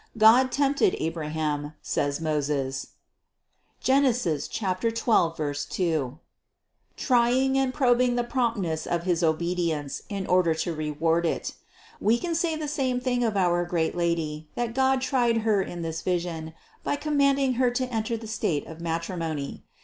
God 0.17 0.51
tempted 0.51 0.95
Abraham, 0.99 1.73
says 1.79 2.19
Moses 2.19 2.87
(Gen. 3.81 4.11
12, 4.11 5.59
2), 5.69 6.19
trying 6.97 7.55
and 7.59 7.71
probing 7.71 8.15
the 8.15 8.23
promptness 8.23 8.87
of 8.87 9.03
his 9.03 9.21
obedience 9.21 10.01
in 10.09 10.25
order 10.25 10.55
to 10.55 10.73
reward 10.73 11.27
it. 11.27 11.53
We 11.99 12.17
can 12.17 12.33
say 12.33 12.55
the 12.55 12.67
same 12.67 12.99
thing 12.99 13.23
of 13.23 13.37
our 13.37 13.63
great 13.63 13.95
Lady, 13.95 14.49
that 14.55 14.73
God 14.73 15.01
tried 15.01 15.37
Her 15.45 15.61
in 15.61 15.83
this 15.83 16.01
vision, 16.01 16.55
by 16.83 16.95
commanding 16.95 17.53
Her 17.61 17.69
to 17.69 17.85
enter 17.93 18.17
the 18.17 18.25
state 18.25 18.65
of 18.65 18.81
matrimony. 18.81 19.65